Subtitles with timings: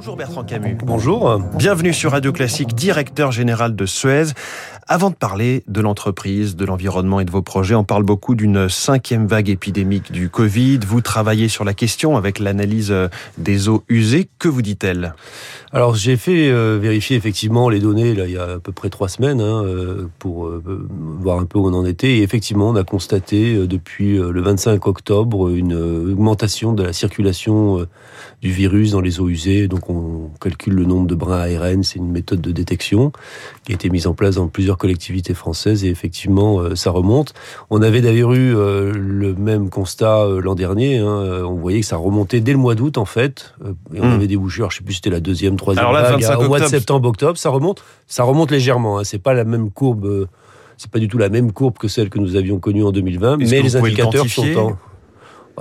[0.00, 0.78] Bonjour Bertrand Camus.
[0.82, 1.38] Bonjour.
[1.58, 4.32] Bienvenue sur Radio Classique, directeur général de Suez.
[4.88, 8.70] Avant de parler de l'entreprise, de l'environnement et de vos projets, on parle beaucoup d'une
[8.70, 10.80] cinquième vague épidémique du Covid.
[10.86, 12.94] Vous travaillez sur la question avec l'analyse
[13.36, 14.30] des eaux usées.
[14.38, 15.12] Que vous dit-elle?
[15.72, 18.90] Alors j'ai fait euh, vérifier effectivement les données là, il y a à peu près
[18.90, 20.60] trois semaines hein, euh, pour euh,
[21.20, 22.16] voir un peu où on en était.
[22.16, 27.86] Et effectivement, on a constaté depuis le 25 octobre une augmentation de la circulation
[28.42, 29.68] du virus dans les eaux usées.
[29.68, 31.82] Donc on calcule le nombre de brins ARN.
[31.82, 33.12] C'est une méthode de détection
[33.64, 37.34] qui a été mise en place dans plusieurs collectivités françaises et effectivement ça remonte.
[37.70, 40.98] On avait d'ailleurs eu le même constat l'an dernier.
[40.98, 41.42] Hein.
[41.44, 43.54] On voyait que ça remontait dès le mois d'août en fait.
[43.94, 44.12] Et on Mmh.
[44.12, 46.20] avait des bouchures, je sais plus si c'était la deuxième, troisième Alors là, vague.
[46.20, 47.82] 25 Au mois de septembre, octobre, ça remonte.
[48.06, 48.98] Ça remonte légèrement.
[48.98, 49.04] Hein.
[49.04, 50.04] C'est pas la même courbe.
[50.04, 50.26] euh,
[50.76, 53.38] C'est pas du tout la même courbe que celle que nous avions connue en 2020,
[53.40, 54.78] Est-ce mais les le indicateurs sont en.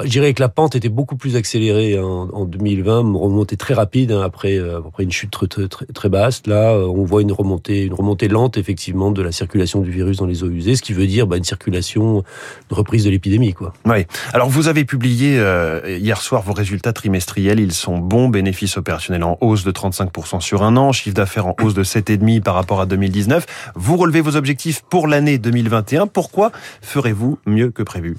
[0.04, 3.74] Je dirais que la pente était beaucoup plus accélérée en, en 2020, une remontée très
[3.74, 6.42] rapide hein, après, euh, après une chute très, très, très, très basse.
[6.46, 10.18] Là, euh, on voit une remontée, une remontée lente effectivement de la circulation du virus
[10.18, 12.24] dans les eaux usées, ce qui veut dire bah, une circulation,
[12.72, 13.74] une reprise de l'épidémie, quoi.
[13.86, 14.06] Oui.
[14.34, 17.60] Alors vous avez publié euh, hier soir vos résultats trimestriels.
[17.60, 18.30] Ils sont bons.
[18.30, 20.92] Bénéfices opérationnels en hausse de 35% sur un an.
[20.92, 23.46] Chiffre d'affaires en hausse de 7,5% par rapport à 2019.
[23.76, 26.08] Vous relevez vos objectifs pour l'année 2021.
[26.08, 28.18] Pourquoi ferez-vous mieux que prévu?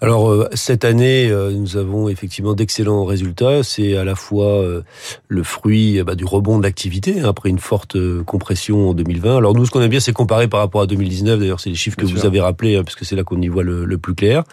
[0.00, 3.62] Alors euh, cette année, euh, nous avons effectivement d'excellents résultats.
[3.62, 4.82] C'est à la fois euh,
[5.28, 8.94] le fruit euh, bah, du rebond de l'activité hein, après une forte euh, compression en
[8.94, 9.36] 2020.
[9.36, 11.40] Alors nous, ce qu'on aime bien, c'est comparer par rapport à 2019.
[11.40, 13.62] D'ailleurs, c'est les chiffres que vous avez rappelés, hein, puisque c'est là qu'on y voit
[13.62, 14.44] le, le plus clair.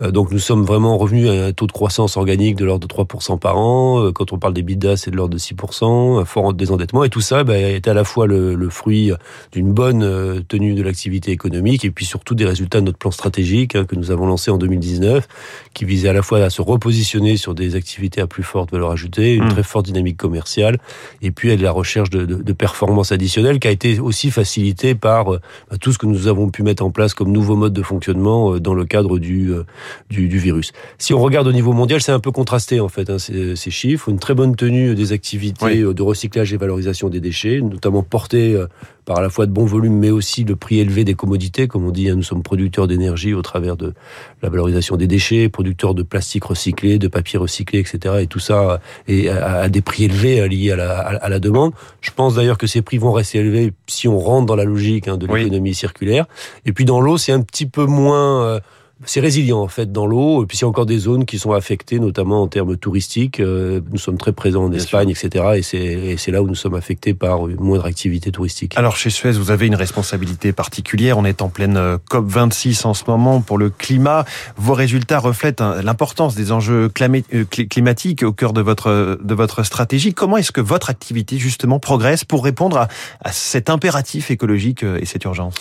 [0.00, 3.38] Donc nous sommes vraiment revenus à un taux de croissance organique de l'ordre de 3%
[3.38, 4.12] par an.
[4.12, 7.04] Quand on parle des bidas, c'est de l'ordre de 6%, un fort désendettement.
[7.04, 9.12] Et tout ça bah, est à la fois le, le fruit
[9.52, 13.74] d'une bonne tenue de l'activité économique et puis surtout des résultats de notre plan stratégique
[13.74, 15.28] hein, que nous avons lancé en 2019
[15.74, 18.90] qui visait à la fois à se repositionner sur des activités à plus forte valeur
[18.92, 19.48] ajoutée, une Mm.
[19.52, 20.78] très forte dynamique commerciale,
[21.22, 24.30] et puis à de la recherche de, de, de performances additionnelles qui a été aussi
[24.30, 27.56] facilitée par euh, bah, tout ce que nous avons pu mettre en place comme nouveau
[27.56, 29.64] mode de fonctionnement euh, dans le cadre du, euh,
[30.10, 30.72] du, du virus.
[30.98, 33.70] Si on regarde au niveau mondial, c'est un peu contrasté en fait hein, ces, ces
[33.70, 34.08] chiffres.
[34.10, 35.94] Une très bonne tenue des activités Oui.
[35.94, 38.66] de recyclage et valorisation des déchets, notamment portées euh,
[39.08, 41.66] par à la fois de bons volumes, mais aussi le prix élevé des commodités.
[41.66, 43.94] Comme on dit, hein, nous sommes producteurs d'énergie au travers de
[44.42, 48.16] la valorisation des déchets, producteurs de plastique recyclé, de papier recyclé, etc.
[48.20, 51.72] Et tout ça est à, des prix élevés euh, liés à la, à- la demande.
[52.02, 55.08] Je pense d'ailleurs que ces prix vont rester élevés si on rentre dans la logique
[55.08, 55.44] hein, de Oui.
[55.44, 56.26] l'économie circulaire.
[56.66, 58.60] Et puis dans l'eau, c'est un petit peu moins...
[59.04, 61.38] c'est résilient en fait dans l'eau, et puis il y a encore des zones qui
[61.38, 63.38] sont affectées, notamment en termes touristiques.
[63.40, 65.44] Euh, Nous sommes très présents en Bien Espagne, etc.
[65.56, 68.72] Et c'est là où nous sommes affectés par une moindre activité touristique.
[68.76, 71.16] Alors chez Suez, vous avez une responsabilité particulière.
[71.18, 74.24] On est en pleine euh, COP26 en ce moment pour le climat.
[74.56, 79.34] Vos résultats reflètent hein, l'importance des enjeux euh, cli- climatiques au cœur de votre de
[79.34, 80.12] votre stratégie.
[80.14, 82.88] Comment est-ce que votre activité justement progresse pour répondre à,
[83.22, 85.54] à cet impératif écologique et cette urgence?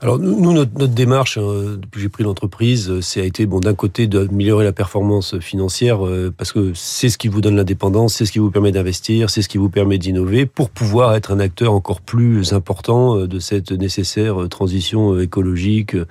[0.00, 3.60] Alors nous, notre, notre démarche, depuis que j'ai pris l'entreprise, euh, c'est a été bon
[3.60, 8.14] d'un côté d'améliorer la performance financière euh, parce que c'est ce qui vous donne l'indépendance,
[8.14, 11.32] c'est ce qui vous permet d'investir, c'est ce qui vous permet d'innover pour pouvoir être
[11.32, 16.06] un acteur encore plus important euh, de cette nécessaire euh, transition euh, écologique, euh,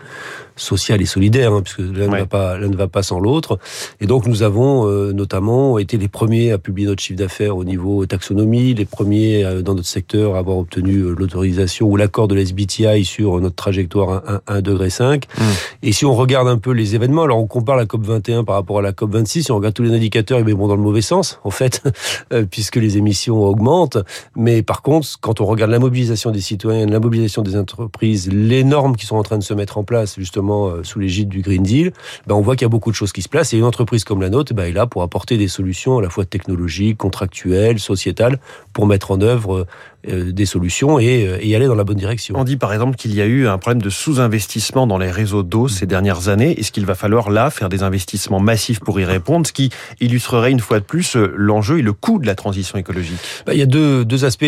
[0.57, 2.07] sociale et solidaire, hein, puisque l'un Ouais.
[2.07, 3.59] ne va pas l'un ne va pas sans l'autre.
[3.99, 7.63] Et donc nous avons euh, notamment été les premiers à publier notre chiffre d'affaires au
[7.65, 12.27] niveau taxonomie, les premiers euh, dans notre secteur à avoir obtenu euh, l'autorisation ou l'accord
[12.29, 15.25] de la SBTI sur notre trajectoire 1, 1 degré 5.
[15.37, 15.41] Mm.
[15.83, 18.55] Et si on regarde un peu les événements, alors on compare la COP 21 par
[18.55, 20.81] rapport à la COP 26, si on regarde tous les indicateurs, ils vont dans le
[20.81, 21.81] mauvais sens en fait,
[22.33, 23.97] euh, puisque les émissions augmentent.
[24.35, 28.63] Mais par contre, quand on regarde la mobilisation des citoyens, la mobilisation des entreprises, les
[28.63, 31.41] normes qui sont en train de se mettre en place justement euh, sous l'égide du
[31.41, 31.91] Green Deal,
[32.27, 33.53] ben on voit qu'il y a beaucoup de choses qui se placent.
[33.53, 36.09] Et une entreprise comme la nôtre, ben, est là pour apporter des solutions à la
[36.09, 38.39] fois technologiques, contractuelles, sociétales,
[38.73, 39.67] pour mettre en œuvre euh,
[40.05, 42.35] des solutions et, euh, et aller dans la bonne direction.
[42.37, 45.43] On dit par exemple qu'il y a eu un problème de sous-investissement dans les réseaux
[45.43, 46.59] d'eau ces dernières années.
[46.59, 50.51] Est-ce qu'il va falloir là faire des investissements massifs pour y répondre, ce qui illustrerait
[50.51, 53.19] une fois de plus euh, l'enjeu et le coût de la transition écologique?
[53.45, 54.45] Bah, il y a deux, deux aspects.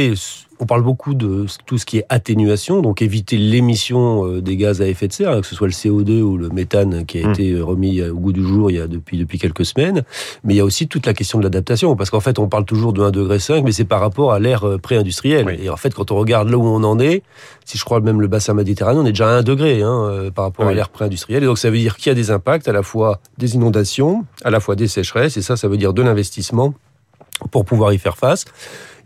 [0.59, 4.81] On parle beaucoup de tout ce qui est atténuation, donc éviter l'émission euh, des gaz
[4.81, 7.27] à effet de serre, hein, que ce soit le CO2 ou le méthane qui a
[7.27, 7.31] Mm.
[7.31, 10.04] été remis euh, au goût du jour il y a depuis, depuis quelques semaines.
[10.44, 12.65] Mais il y a aussi toute la question de l'adaptation, parce qu'en fait, on parle
[12.65, 15.45] toujours de 1,5 degré, mais c'est par rapport à l'ère euh, pré-industrielle.
[15.45, 15.57] Oui.
[15.62, 17.21] Et en fait, quand on regarde là où on en est,
[17.65, 20.31] si je crois même le bassin méditerranéen, on est déjà à 1 degré hein, euh,
[20.31, 20.71] par rapport Oui.
[20.71, 21.44] à l'ère pré-industrielle.
[21.44, 24.25] Et donc, ça veut dire qu'il y a des impacts à la fois des inondations,
[24.44, 26.74] à la fois des sécheresses, et ça, ça veut dire de l'investissement
[27.51, 28.45] pour pouvoir y faire face.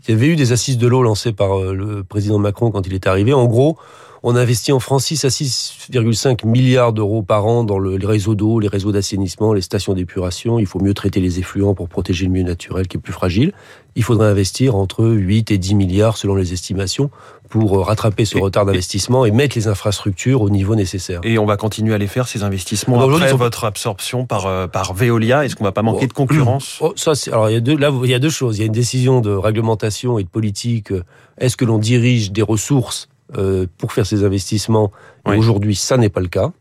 [0.06, 2.86] Il y avait eu des assises de l'eau lancées par euh, le président Macron quand
[2.86, 3.32] il est arrivé.
[3.32, 3.78] En gros,
[4.24, 8.36] On investit en France 6 à 6,5 milliards d'euros par an dans le, les réseaux
[8.36, 10.60] d'eau, les réseaux d'assainissement, les stations d'épuration.
[10.60, 13.52] Il faut mieux traiter les effluents pour protéger le milieu naturel qui est plus fragile.
[13.96, 17.10] Il faudrait investir entre 8 et 10 milliards selon les estimations
[17.48, 21.20] pour euh, rattraper ce retard d'investissement et mettre les infrastructures au niveau nécessaire.
[21.24, 24.68] Et on va continuer à les faire, ces investissements, Alors, après votre absorption par, euh,
[24.68, 25.44] par Veolia.
[25.44, 27.90] Est-ce qu'on va pas manquer de concurrence oh, ça, Alors, il y, a deux, là,
[28.04, 28.58] il y a deux choses.
[28.58, 30.92] Il y a une décision de réglementation et de politique.
[31.38, 34.92] Est-ce que l'on dirige des ressources euh, pour faire ces investissements
[35.26, 35.36] oui.
[35.36, 36.52] Aujourd'hui, ça n'est pas le cas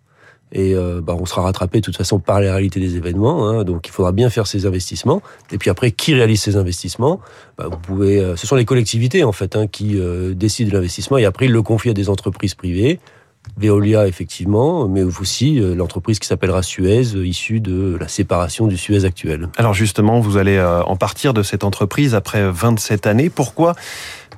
[0.51, 3.47] et euh, bah, on sera rattrapé de toute façon par les réalités des événements.
[3.47, 5.21] Hein, donc il faudra bien faire ces investissements.
[5.51, 7.19] Et puis après, qui réalise ces investissements?
[7.57, 10.75] Bah, Vous pouvez, euh, ce sont les collectivités en fait hein, qui euh, décident de
[10.75, 12.99] l'investissement et après ils le confient à des entreprises privées.
[13.57, 19.03] Veolia effectivement, mais aussi euh, l'entreprise qui s'appellera Suez, issue de la séparation du Suez
[19.03, 19.49] actuel.
[19.57, 23.29] Alors justement, vous allez euh, en partir de cette entreprise après 27 années.
[23.29, 23.75] Pourquoi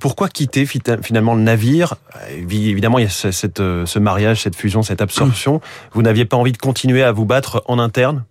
[0.04, 1.96] pourquoi quitter finalement le navire?
[2.30, 5.62] Évidemment, il y a cette, ce mariage, cette fusion, cette absorption.
[5.94, 8.26] Vous n'aviez pas envie de continuer à vous battre en interne?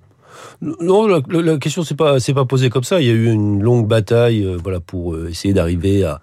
[0.60, 3.00] Non, la, la question c'est pas c'est pas posée comme ça.
[3.00, 6.20] Il y a eu une longue bataille, euh, voilà, pour euh, essayer d'arriver à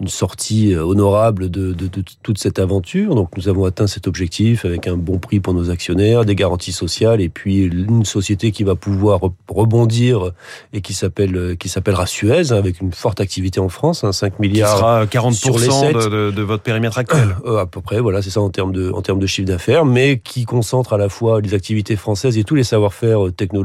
[0.00, 3.14] une sortie euh, honorable de, de, de, toute cette aventure.
[3.14, 6.72] Donc nous avons atteint cet objectif avec un bon prix pour nos actionnaires, des garanties
[6.72, 10.32] sociales et puis une société qui va pouvoir rebondir
[10.72, 14.38] et qui s'appelle qui s'appellera Suez hein, avec une forte activité en France, hein, 5
[14.38, 14.72] milliards.
[14.72, 15.94] Qui sera 40 sur les 7.
[15.94, 17.36] De, de, votre périmètre actuel.
[17.44, 19.84] Euh, à peu près, voilà, c'est ça en termes de en termes de chiffre d'affaires,
[19.84, 23.61] mais qui concentre à la fois les activités françaises et tous les savoir-faire technologiques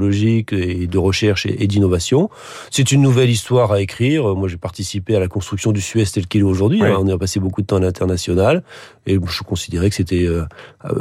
[0.51, 2.29] et de recherche et d'innovation.
[2.71, 4.35] C'est une nouvelle histoire à écrire.
[4.35, 6.81] Moi, j'ai participé à la construction du Suez tel qu'il est aujourd'hui.
[6.81, 6.89] Oui.
[6.97, 8.63] On a passé beaucoup de temps à l'international
[9.05, 10.45] et je considérais que c'était euh,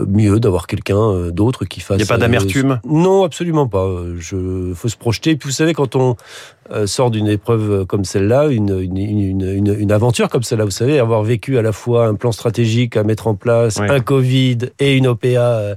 [0.06, 1.96] mieux d'avoir quelqu'un euh, d'autre qui fasse.
[1.96, 2.80] Il n'y a pas d'amertume?
[2.88, 3.88] Non, absolument pas.
[4.18, 5.30] Je faut se projeter.
[5.30, 6.14] Et puis vous savez, quand on euh,
[6.86, 11.22] sort d'une épreuve comme celle-là, une, une, une, une, aventure comme celle-là, vous savez, avoir
[11.22, 15.06] vécu à la fois un plan stratégique à mettre en place, un Covid et une
[15.06, 15.74] OPA euh,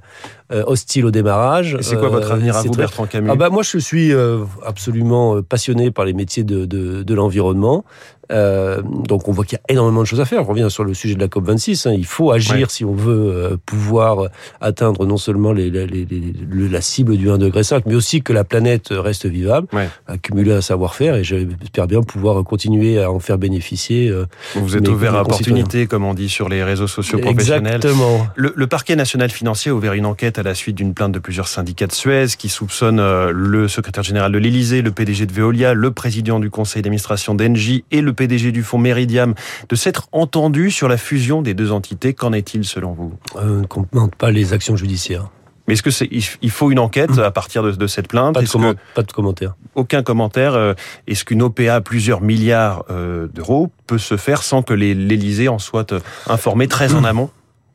[0.49, 1.77] hostile au démarrage.
[1.81, 2.81] C'est quoi votre avenir à vous, très...
[2.81, 3.29] Bertrand Camus?
[3.31, 7.85] Ah bah Moi, je suis euh, absolument passionné par les métiers de, de, de l'environnement.
[8.31, 10.43] Euh, donc on voit qu'il y a énormément de choses à faire.
[10.43, 11.85] Je reviens sur le sujet de la COP 26.
[11.85, 11.93] Hein.
[11.97, 12.65] Il faut agir ouais.
[12.67, 14.29] si on veut euh, pouvoir
[14.61, 18.43] atteindre non seulement les, les, les, la cible du 1,5 degré, mais aussi que la
[18.43, 19.89] planète reste vivable, ouais.
[20.07, 24.09] accumuler un savoir-faire et j'espère bien pouvoir continuer à en faire bénéficier.
[24.09, 27.75] Euh, Vous êtes ouvert à opportunité, comme on dit sur les réseaux sociaux professionnels.
[27.75, 28.27] Exactement.
[28.35, 31.19] Le, le, parquet national financier a ouvert une enquête à la suite d'une plainte de
[31.19, 35.33] plusieurs syndicats de Suez qui soupçonnent euh, le secrétaire général de l'Élysée, le PDG de
[35.33, 39.33] Veolia, le président du conseil d'administration d'Engie et le PDG du fonds Meridiam
[39.69, 42.13] de s'être entendu sur la fusion des deux entités.
[42.13, 43.13] Qu'en est-il selon vous?
[43.37, 45.29] Euh, On ne commente pas les actions judiciaires.
[45.67, 48.33] Mais est-ce que c'est il faut une enquête à partir de, de cette plainte?
[48.33, 49.55] Pas de, comment, pas de commentaire.
[49.75, 50.55] Aucun commentaire.
[50.55, 50.73] Euh,
[51.07, 55.59] est-ce qu'une OPA à plusieurs milliards euh, d'euros peut se faire sans que l'Élysée en
[55.59, 55.93] soit
[56.27, 57.29] informé très en amont?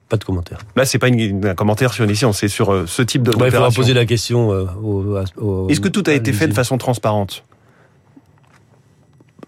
[0.08, 0.58] Pas de commentaire.
[0.76, 3.30] Là, c'est pas une, un commentaire sur ici, on sait sur euh, ce type de.
[3.30, 4.52] Bah, il faudra poser la question.
[4.52, 7.44] Euh, au, au, Est-ce que tout a été fait de façon transparente?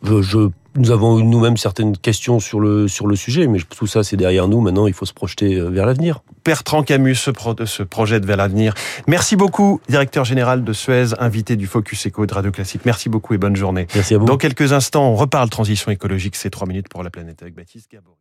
[0.05, 4.17] Je, nous avons nous-mêmes certaines questions sur le, sur le sujet, mais tout ça, c'est
[4.17, 4.61] derrière nous.
[4.61, 6.21] Maintenant, il faut se projeter vers l'avenir.
[6.45, 8.75] Bertrand Camus se, pro, se projette vers l'avenir.
[9.07, 12.83] Merci beaucoup, directeur général de Suez, invité du Focus Eco de Radio Classique.
[12.85, 13.87] Merci beaucoup et bonne journée.
[13.95, 14.27] Merci à vous.
[14.27, 16.37] Dans quelques instants, on reparle transition écologique.
[16.37, 18.17] C'est trois minutes pour la planète avec Baptiste Gabory.